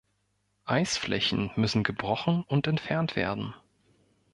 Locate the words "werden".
3.15-3.53